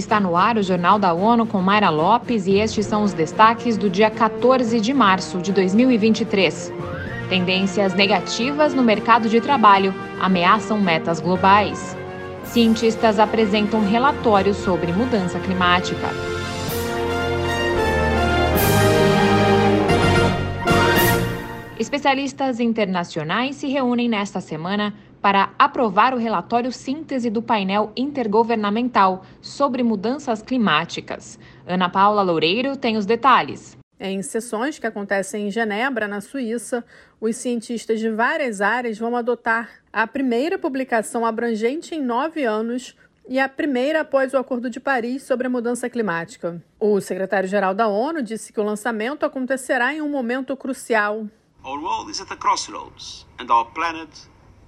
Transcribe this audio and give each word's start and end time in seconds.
Está 0.00 0.18
no 0.18 0.34
ar 0.34 0.56
o 0.56 0.62
Jornal 0.62 0.98
da 0.98 1.12
ONU 1.12 1.44
com 1.44 1.60
Mayra 1.60 1.90
Lopes 1.90 2.46
e 2.46 2.54
estes 2.54 2.86
são 2.86 3.04
os 3.04 3.12
destaques 3.12 3.76
do 3.76 3.90
dia 3.90 4.10
14 4.10 4.80
de 4.80 4.94
março 4.94 5.36
de 5.42 5.52
2023. 5.52 6.72
Tendências 7.28 7.92
negativas 7.92 8.72
no 8.72 8.82
mercado 8.82 9.28
de 9.28 9.42
trabalho 9.42 9.94
ameaçam 10.18 10.80
metas 10.80 11.20
globais. 11.20 11.94
Cientistas 12.44 13.18
apresentam 13.18 13.86
relatório 13.86 14.54
sobre 14.54 14.90
mudança 14.90 15.38
climática. 15.38 16.08
Especialistas 21.78 22.58
internacionais 22.58 23.56
se 23.56 23.68
reúnem 23.68 24.08
nesta 24.08 24.40
semana 24.40 24.94
para 25.20 25.52
aprovar 25.58 26.14
o 26.14 26.18
relatório 26.18 26.72
síntese 26.72 27.30
do 27.30 27.42
painel 27.42 27.92
intergovernamental 27.96 29.24
sobre 29.40 29.82
mudanças 29.82 30.42
climáticas. 30.42 31.38
Ana 31.66 31.88
Paula 31.88 32.22
Loureiro 32.22 32.76
tem 32.76 32.96
os 32.96 33.06
detalhes. 33.06 33.76
Em 33.98 34.22
sessões 34.22 34.78
que 34.78 34.86
acontecem 34.86 35.46
em 35.46 35.50
Genebra, 35.50 36.08
na 36.08 36.22
Suíça, 36.22 36.82
os 37.20 37.36
cientistas 37.36 38.00
de 38.00 38.08
várias 38.08 38.62
áreas 38.62 38.98
vão 38.98 39.14
adotar 39.14 39.68
a 39.92 40.06
primeira 40.06 40.58
publicação 40.58 41.26
abrangente 41.26 41.94
em 41.94 42.00
nove 42.00 42.44
anos 42.44 42.96
e 43.28 43.38
a 43.38 43.46
primeira 43.48 44.00
após 44.00 44.32
o 44.32 44.38
Acordo 44.38 44.70
de 44.70 44.80
Paris 44.80 45.22
sobre 45.24 45.46
a 45.46 45.50
mudança 45.50 45.90
climática. 45.90 46.62
O 46.80 46.98
secretário-geral 47.00 47.74
da 47.74 47.88
ONU 47.88 48.22
disse 48.22 48.52
que 48.52 48.60
o 48.60 48.64
lançamento 48.64 49.26
acontecerá 49.26 49.92
em 49.92 50.00
um 50.00 50.08
momento 50.08 50.56
crucial 50.56 51.26
Our 51.62 51.78
world 51.78 52.10
is 52.10 52.22
at 52.22 52.32
a 52.32 52.36
crossroads 52.36 53.26
and 53.38 53.50
our 53.50 53.66
planet 53.74 54.08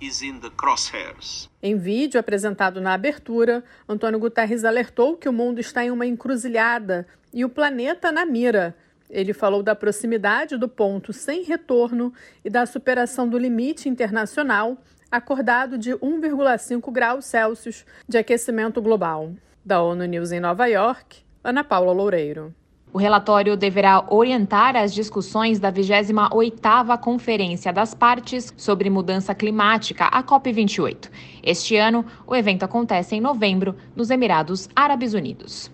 is 0.00 0.22
in 0.22 0.40
the 0.40 0.50
crosshairs. 0.50 1.48
Em 1.62 1.76
vídeo 1.76 2.18
apresentado 2.18 2.80
na 2.80 2.94
abertura, 2.94 3.64
Antônio 3.88 4.18
Guterres 4.18 4.64
alertou 4.64 5.16
que 5.16 5.28
o 5.28 5.32
mundo 5.32 5.60
está 5.60 5.84
em 5.84 5.90
uma 5.90 6.06
encruzilhada 6.06 7.06
e 7.32 7.44
o 7.44 7.48
planeta 7.48 8.12
na 8.12 8.24
mira. 8.24 8.76
Ele 9.08 9.32
falou 9.32 9.62
da 9.62 9.74
proximidade 9.74 10.56
do 10.56 10.68
ponto 10.68 11.12
sem 11.12 11.42
retorno 11.42 12.12
e 12.44 12.50
da 12.50 12.66
superação 12.66 13.28
do 13.28 13.38
limite 13.38 13.88
internacional 13.88 14.78
acordado 15.10 15.78
de 15.78 15.92
1,5 15.92 16.90
graus 16.90 17.24
Celsius 17.26 17.84
de 18.08 18.18
aquecimento 18.18 18.82
global. 18.82 19.32
Da 19.64 19.80
ONU 19.80 20.04
News 20.04 20.32
em 20.32 20.40
Nova 20.40 20.66
York, 20.66 21.22
Ana 21.42 21.62
Paula 21.62 21.92
Loureiro. 21.92 22.54
O 22.94 22.98
relatório 22.98 23.56
deverá 23.56 24.04
orientar 24.08 24.76
as 24.76 24.94
discussões 24.94 25.58
da 25.58 25.72
28ª 25.72 26.96
Conferência 26.96 27.72
das 27.72 27.92
Partes 27.92 28.54
sobre 28.56 28.88
Mudança 28.88 29.34
Climática, 29.34 30.04
a 30.04 30.22
COP28. 30.22 31.10
Este 31.42 31.74
ano, 31.76 32.06
o 32.24 32.36
evento 32.36 32.62
acontece 32.62 33.16
em 33.16 33.20
novembro, 33.20 33.74
nos 33.96 34.10
Emirados 34.10 34.68
Árabes 34.76 35.12
Unidos. 35.12 35.72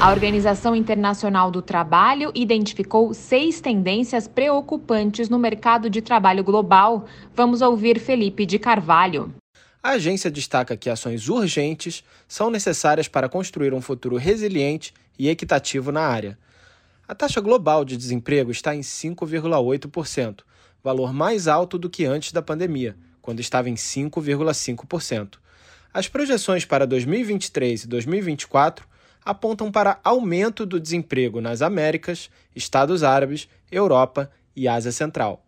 A 0.00 0.10
Organização 0.10 0.74
Internacional 0.74 1.52
do 1.52 1.62
Trabalho 1.62 2.32
identificou 2.34 3.14
seis 3.14 3.60
tendências 3.60 4.26
preocupantes 4.26 5.28
no 5.28 5.38
mercado 5.38 5.88
de 5.88 6.02
trabalho 6.02 6.42
global. 6.42 7.04
Vamos 7.32 7.62
ouvir 7.62 8.00
Felipe 8.00 8.44
de 8.44 8.58
Carvalho. 8.58 9.32
A 9.84 9.90
agência 9.90 10.30
destaca 10.30 10.78
que 10.78 10.88
ações 10.88 11.28
urgentes 11.28 12.02
são 12.26 12.48
necessárias 12.48 13.06
para 13.06 13.28
construir 13.28 13.74
um 13.74 13.82
futuro 13.82 14.16
resiliente 14.16 14.94
e 15.18 15.28
equitativo 15.28 15.92
na 15.92 16.00
área. 16.00 16.38
A 17.06 17.14
taxa 17.14 17.38
global 17.38 17.84
de 17.84 17.94
desemprego 17.94 18.50
está 18.50 18.74
em 18.74 18.80
5,8%, 18.80 20.40
valor 20.82 21.12
mais 21.12 21.46
alto 21.46 21.76
do 21.76 21.90
que 21.90 22.06
antes 22.06 22.32
da 22.32 22.40
pandemia, 22.40 22.96
quando 23.20 23.40
estava 23.40 23.68
em 23.68 23.74
5,5%. 23.74 25.34
As 25.92 26.08
projeções 26.08 26.64
para 26.64 26.86
2023 26.86 27.84
e 27.84 27.86
2024 27.86 28.88
apontam 29.22 29.70
para 29.70 30.00
aumento 30.02 30.64
do 30.64 30.80
desemprego 30.80 31.42
nas 31.42 31.60
Américas, 31.60 32.30
Estados 32.56 33.02
Árabes, 33.02 33.50
Europa 33.70 34.30
e 34.56 34.66
Ásia 34.66 34.92
Central. 34.92 35.43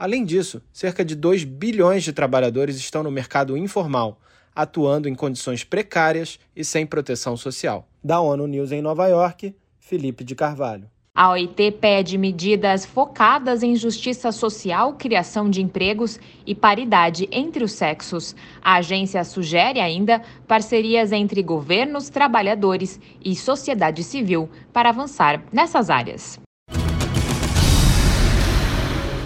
Além 0.00 0.24
disso, 0.24 0.62
cerca 0.72 1.04
de 1.04 1.14
2 1.14 1.44
bilhões 1.44 2.02
de 2.02 2.10
trabalhadores 2.10 2.76
estão 2.76 3.02
no 3.02 3.10
mercado 3.10 3.54
informal, 3.54 4.18
atuando 4.56 5.06
em 5.10 5.14
condições 5.14 5.62
precárias 5.62 6.38
e 6.56 6.64
sem 6.64 6.86
proteção 6.86 7.36
social. 7.36 7.86
Da 8.02 8.18
ONU 8.18 8.46
News 8.46 8.72
em 8.72 8.80
Nova 8.80 9.06
York, 9.08 9.54
Felipe 9.78 10.24
de 10.24 10.34
Carvalho. 10.34 10.88
A 11.14 11.32
OIT 11.32 11.72
pede 11.72 12.16
medidas 12.16 12.86
focadas 12.86 13.62
em 13.62 13.76
justiça 13.76 14.32
social, 14.32 14.94
criação 14.94 15.50
de 15.50 15.60
empregos 15.60 16.18
e 16.46 16.54
paridade 16.54 17.28
entre 17.30 17.62
os 17.62 17.72
sexos. 17.72 18.34
A 18.62 18.76
agência 18.76 19.22
sugere 19.22 19.80
ainda 19.80 20.22
parcerias 20.48 21.12
entre 21.12 21.42
governos, 21.42 22.08
trabalhadores 22.08 22.98
e 23.22 23.36
sociedade 23.36 24.02
civil 24.02 24.48
para 24.72 24.88
avançar 24.88 25.44
nessas 25.52 25.90
áreas. 25.90 26.40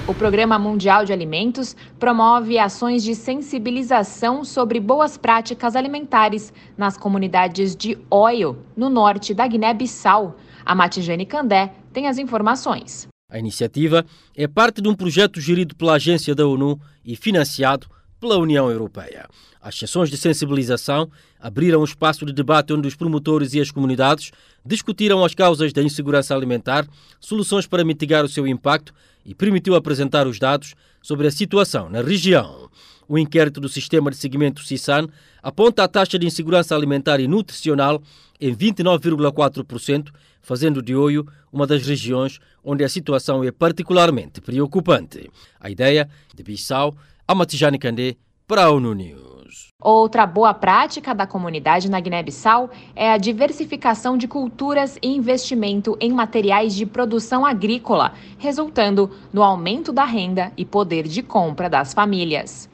O 0.07 0.13
Programa 0.13 0.59
Mundial 0.59 1.07
de 1.07 1.15
Alimentos 1.15 1.75
promove 1.99 2.59
ações 2.59 3.03
de 3.03 3.15
sensibilização 3.15 4.45
sobre 4.45 4.79
boas 4.79 5.17
práticas 5.17 5.75
alimentares 5.75 6.53
nas 6.77 6.95
comunidades 6.95 7.75
de 7.75 7.97
Oio, 8.11 8.59
no 8.77 8.91
norte 8.91 9.33
da 9.33 9.47
Guiné-Bissau. 9.47 10.37
A 10.63 10.75
Matijane 10.75 11.25
Candé 11.25 11.73
tem 11.91 12.07
as 12.07 12.19
informações. 12.19 13.09
A 13.31 13.39
iniciativa 13.39 14.05
é 14.37 14.47
parte 14.47 14.83
de 14.83 14.89
um 14.91 14.95
projeto 14.95 15.41
gerido 15.41 15.75
pela 15.75 15.95
Agência 15.95 16.35
da 16.35 16.47
ONU 16.47 16.79
e 17.03 17.17
financiado 17.17 17.87
pela 18.25 18.39
União 18.39 18.71
Europeia. 18.71 19.29
As 19.61 19.79
sessões 19.79 20.09
de 20.09 20.17
sensibilização 20.17 21.11
abriram 21.39 21.83
um 21.83 21.85
espaço 21.85 22.25
de 22.25 22.33
debate 22.33 22.73
onde 22.73 22.89
os 22.89 22.95
promotores 22.95 23.53
e 23.53 23.61
as 23.61 23.71
comunidades 23.71 24.33
discutiram 24.65 25.23
as 25.23 25.35
causas 25.35 25.75
da 25.75 25.83
insegurança 25.83 26.35
alimentar, 26.35 26.89
soluções 27.21 27.67
para 27.67 27.85
mitigar 27.85 28.25
o 28.25 28.29
seu 28.29 28.47
impacto 28.47 28.95
e 29.27 29.35
permitiu 29.35 29.75
apresentar 29.75 30.27
os 30.27 30.39
dados 30.39 30.75
sobre 31.03 31.27
a 31.27 31.31
situação 31.31 31.91
na 31.91 32.01
região. 32.01 32.71
O 33.07 33.19
inquérito 33.19 33.61
do 33.61 33.69
Sistema 33.69 34.11
de 34.11 34.17
Seguimento 34.17 34.65
CISAN 34.65 35.07
aponta 35.43 35.85
a 35.85 35.89
taxa 35.89 36.19
de 36.19 36.27
insegurança 36.27 36.75
alimentar 36.75 37.21
e 37.21 37.29
nutricional 37.29 38.03
em 38.41 38.57
29,4%, 38.57 40.11
fazendo 40.41 40.81
de 40.81 40.97
Oio 40.97 41.27
uma 41.53 41.67
das 41.67 41.87
regiões 41.87 42.41
onde 42.65 42.83
a 42.83 42.89
situação 42.89 43.45
é 43.45 43.53
particularmente 43.53 44.41
preocupante. 44.41 45.31
A 45.61 45.69
ideia 45.69 46.09
de 46.35 46.43
Bissau, 46.43 46.97
Amatijane 47.27 47.79
Kandé, 47.79 48.17
para 48.47 48.65
a 48.65 48.71
ONU 48.71 48.93
News. 48.93 49.69
Outra 49.81 50.27
boa 50.27 50.53
prática 50.53 51.15
da 51.15 51.27
comunidade 51.27 51.91
na 51.91 51.99
Guiné-Bissau 51.99 52.71
é 52.95 53.11
a 53.11 53.17
diversificação 53.17 54.19
de 54.19 54.29
culturas 54.29 54.99
e 55.03 55.09
investimento 55.09 55.97
em 55.99 56.13
materiais 56.13 56.75
de 56.75 56.85
produção 56.85 57.47
agrícola, 57.47 58.13
resultando 58.39 59.11
no 59.33 59.43
aumento 59.43 59.91
da 59.91 60.05
renda 60.05 60.53
e 60.55 60.67
poder 60.67 61.09
de 61.09 61.23
compra 61.23 61.69
das 61.69 61.95
famílias. 61.95 62.69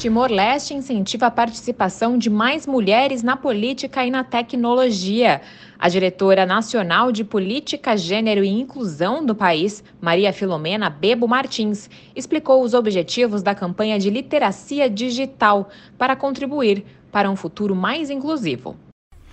Timor-Leste 0.00 0.72
incentiva 0.72 1.26
a 1.26 1.30
participação 1.30 2.16
de 2.16 2.30
mais 2.30 2.66
mulheres 2.66 3.22
na 3.22 3.36
política 3.36 4.02
e 4.02 4.10
na 4.10 4.24
tecnologia. 4.24 5.42
A 5.78 5.90
diretora 5.90 6.46
nacional 6.46 7.12
de 7.12 7.22
Política, 7.22 7.94
Gênero 7.98 8.42
e 8.42 8.48
Inclusão 8.48 9.26
do 9.26 9.34
país, 9.34 9.84
Maria 10.00 10.32
Filomena 10.32 10.88
Bebo 10.88 11.28
Martins, 11.28 11.90
explicou 12.16 12.64
os 12.64 12.72
objetivos 12.72 13.42
da 13.42 13.54
campanha 13.54 13.98
de 13.98 14.08
literacia 14.08 14.88
digital 14.88 15.68
para 15.98 16.16
contribuir 16.16 16.82
para 17.12 17.30
um 17.30 17.36
futuro 17.36 17.76
mais 17.76 18.08
inclusivo. 18.08 18.76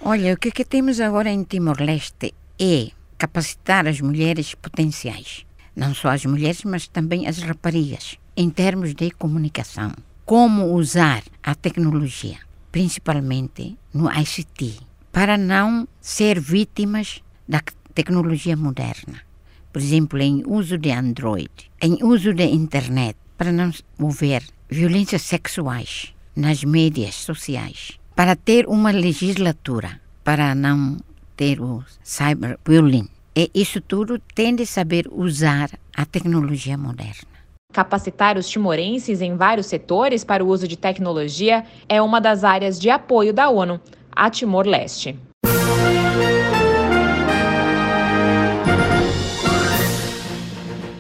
Olha, 0.02 0.34
o 0.34 0.38
que, 0.38 0.52
que 0.52 0.66
temos 0.66 1.00
agora 1.00 1.30
em 1.30 1.46
Timor-Leste 1.46 2.34
é 2.60 2.90
capacitar 3.18 3.88
as 3.88 4.02
mulheres 4.02 4.54
potenciais. 4.54 5.46
Não 5.74 5.96
só 5.96 6.10
as 6.10 6.26
mulheres, 6.26 6.66
mas 6.66 6.90
também 6.90 7.26
as 7.26 7.38
raparigas, 7.38 8.18
em 8.36 8.50
termos 8.50 8.94
de 8.94 9.12
comunicação 9.12 9.94
como 10.28 10.74
usar 10.74 11.24
a 11.42 11.56
tecnologia, 11.56 12.40
principalmente 12.70 13.78
no 13.94 14.12
ICT, 14.12 14.78
para 15.10 15.38
não 15.38 15.88
ser 16.02 16.38
vítimas 16.38 17.24
da 17.48 17.62
tecnologia 17.94 18.58
moderna. 18.58 19.22
Por 19.72 19.82
exemplo, 19.82 20.20
em 20.20 20.44
uso 20.46 20.78
de 20.78 20.92
Android, 20.92 21.72
em 21.82 22.04
uso 22.04 22.34
da 22.34 22.44
internet, 22.44 23.16
para 23.38 23.54
não 23.54 23.72
haver 23.98 24.44
violências 24.70 25.22
sexuais 25.22 26.14
nas 26.36 26.62
mídias 26.62 27.16
sociais, 27.16 27.98
para 28.14 28.36
ter 28.36 28.68
uma 28.68 28.92
legislatura, 28.92 30.02
para 30.26 30.54
não 30.54 30.98
ter 31.38 31.62
o 31.62 31.86
cyberbullying. 32.04 33.08
E 33.34 33.50
isso 33.56 33.80
tudo 33.80 34.20
tem 34.36 34.54
de 34.54 34.66
saber 34.66 35.08
usar 35.10 35.70
a 35.96 36.06
tecnologia 36.06 36.78
moderna. 36.78 37.37
Capacitar 37.74 38.38
os 38.38 38.50
timorenses 38.50 39.22
em 39.22 39.36
vários 39.36 39.68
setores 39.68 40.24
para 40.24 40.44
o 40.44 40.48
uso 40.48 40.68
de 40.68 40.78
tecnologia 40.78 41.64
é 41.88 42.02
uma 42.02 42.20
das 42.20 42.44
áreas 42.44 42.80
de 42.80 42.90
apoio 42.90 43.34
da 43.34 43.50
ONU 43.50 43.80
a 44.12 44.30
Timor-Leste. 44.32 45.20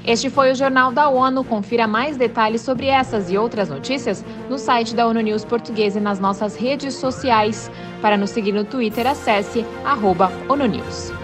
Este 0.06 0.30
foi 0.30 0.52
o 0.52 0.56
Jornal 0.56 0.92
da 0.92 1.10
ONU. 1.10 1.44
Confira 1.44 1.88
mais 1.88 2.16
detalhes 2.16 2.62
sobre 2.62 2.86
essas 2.86 3.30
e 3.30 3.38
outras 3.38 3.69
notícias 3.69 4.24
no 4.50 4.58
site 4.58 4.96
da 4.96 5.08
ONU 5.08 5.19
News 5.19 5.44
Português 5.44 5.96
e 5.96 6.00
nas 6.00 6.19
nossas 6.19 6.56
redes 6.56 6.94
sociais. 6.94 7.72
Para 8.02 8.16
nos 8.16 8.30
seguir 8.30 8.54
no 8.54 8.64
Twitter, 8.64 9.08
acesse 9.08 9.66
arroba 9.84 10.31
ONU 10.48 10.66
News. 10.66 11.17